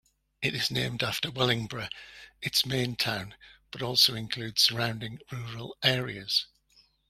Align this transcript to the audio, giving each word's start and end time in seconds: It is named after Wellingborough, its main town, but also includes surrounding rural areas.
It 0.41 0.55
is 0.55 0.71
named 0.71 1.03
after 1.03 1.29
Wellingborough, 1.29 1.89
its 2.41 2.65
main 2.65 2.95
town, 2.95 3.35
but 3.69 3.83
also 3.83 4.15
includes 4.15 4.63
surrounding 4.63 5.19
rural 5.31 5.77
areas. 5.83 6.47